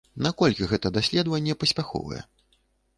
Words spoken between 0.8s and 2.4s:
даследаванне паспяховае?